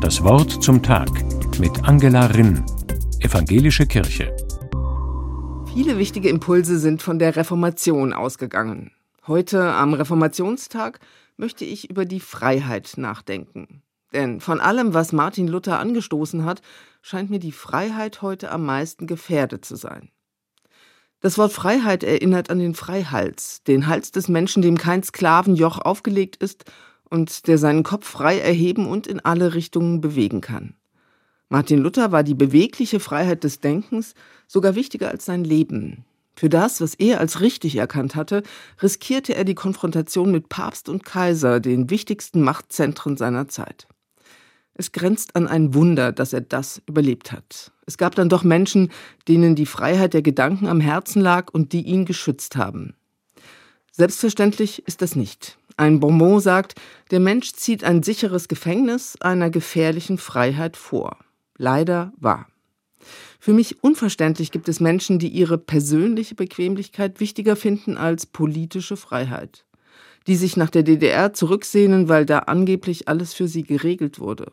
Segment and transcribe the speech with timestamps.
[0.00, 1.10] Das Wort zum Tag
[1.58, 2.64] mit Angela Rinn,
[3.20, 4.34] Evangelische Kirche.
[5.74, 8.92] Viele wichtige Impulse sind von der Reformation ausgegangen.
[9.26, 11.00] Heute am Reformationstag
[11.36, 13.82] möchte ich über die Freiheit nachdenken.
[14.14, 16.62] Denn von allem, was Martin Luther angestoßen hat,
[17.02, 20.08] scheint mir die Freiheit heute am meisten gefährdet zu sein.
[21.20, 26.36] Das Wort Freiheit erinnert an den Freihals, den Hals des Menschen, dem kein Sklavenjoch aufgelegt
[26.36, 26.64] ist
[27.10, 30.74] und der seinen Kopf frei erheben und in alle Richtungen bewegen kann.
[31.48, 34.14] Martin Luther war die bewegliche Freiheit des Denkens
[34.46, 36.04] sogar wichtiger als sein Leben.
[36.36, 38.42] Für das, was er als richtig erkannt hatte,
[38.80, 43.88] riskierte er die Konfrontation mit Papst und Kaiser, den wichtigsten Machtzentren seiner Zeit.
[44.74, 47.72] Es grenzt an ein Wunder, dass er das überlebt hat.
[47.84, 48.90] Es gab dann doch Menschen,
[49.28, 52.94] denen die Freiheit der Gedanken am Herzen lag und die ihn geschützt haben.
[53.92, 55.58] Selbstverständlich ist das nicht.
[55.80, 56.74] Ein Bonbon sagt,
[57.10, 61.16] der Mensch zieht ein sicheres Gefängnis einer gefährlichen Freiheit vor.
[61.56, 62.48] Leider wahr.
[63.38, 69.64] Für mich unverständlich gibt es Menschen, die ihre persönliche Bequemlichkeit wichtiger finden als politische Freiheit.
[70.26, 74.52] Die sich nach der DDR zurücksehnen, weil da angeblich alles für sie geregelt wurde.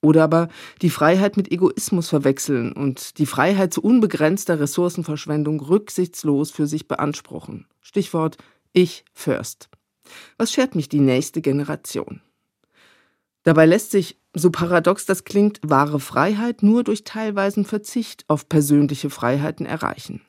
[0.00, 0.48] Oder aber
[0.82, 7.68] die Freiheit mit Egoismus verwechseln und die Freiheit zu unbegrenzter Ressourcenverschwendung rücksichtslos für sich beanspruchen.
[7.80, 8.38] Stichwort
[8.72, 9.68] Ich first.
[10.36, 12.20] Was schert mich die nächste Generation?
[13.44, 19.10] Dabei lässt sich, so paradox das klingt, wahre Freiheit nur durch teilweisen Verzicht auf persönliche
[19.10, 20.22] Freiheiten erreichen.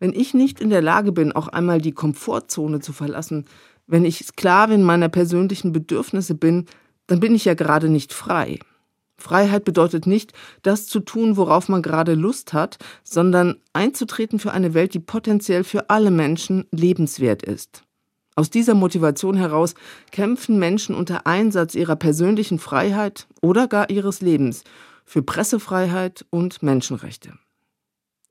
[0.00, 3.44] Wenn ich nicht in der Lage bin, auch einmal die Komfortzone zu verlassen,
[3.86, 6.66] wenn ich Sklavin meiner persönlichen Bedürfnisse bin,
[7.06, 8.58] dann bin ich ja gerade nicht frei.
[9.16, 10.32] Freiheit bedeutet nicht,
[10.62, 15.62] das zu tun, worauf man gerade Lust hat, sondern einzutreten für eine Welt, die potenziell
[15.62, 17.84] für alle Menschen lebenswert ist.
[18.34, 19.74] Aus dieser Motivation heraus
[20.10, 24.64] kämpfen Menschen unter Einsatz ihrer persönlichen Freiheit oder gar ihres Lebens
[25.04, 27.34] für Pressefreiheit und Menschenrechte.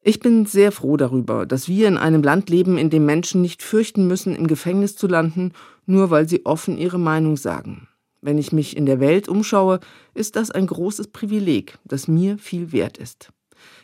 [0.03, 3.61] Ich bin sehr froh darüber, dass wir in einem Land leben, in dem Menschen nicht
[3.61, 5.53] fürchten müssen, im Gefängnis zu landen,
[5.85, 7.87] nur weil sie offen ihre Meinung sagen.
[8.19, 9.79] Wenn ich mich in der Welt umschaue,
[10.15, 13.29] ist das ein großes Privileg, das mir viel wert ist.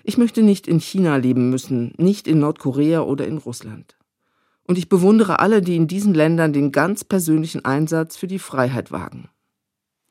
[0.03, 3.95] Ich möchte nicht in China leben müssen, nicht in Nordkorea oder in Russland.
[4.67, 8.91] Und ich bewundere alle, die in diesen Ländern den ganz persönlichen Einsatz für die Freiheit
[8.91, 9.29] wagen.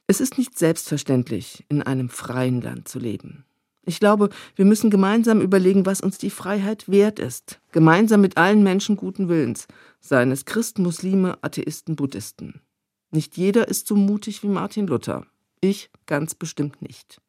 [0.06, 3.44] Es ist nicht selbstverständlich, in einem freien Land zu leben.
[3.84, 7.60] Ich glaube, wir müssen gemeinsam überlegen, was uns die Freiheit wert ist.
[7.70, 9.68] Gemeinsam mit allen Menschen guten Willens,
[10.00, 12.60] seien es Christen, Muslime, Atheisten, Buddhisten.
[13.10, 15.26] Nicht jeder ist so mutig wie Martin Luther.
[15.60, 17.20] Ich ganz bestimmt nicht.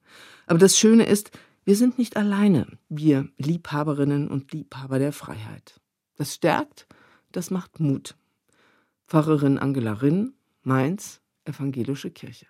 [0.47, 1.31] Aber das Schöne ist,
[1.65, 5.79] wir sind nicht alleine, wir Liebhaberinnen und Liebhaber der Freiheit.
[6.15, 6.87] Das stärkt
[7.31, 8.15] das macht Mut.
[9.07, 10.33] Pfarrerin Angela Rinn,
[10.63, 12.47] Mainz, Evangelische Kirche.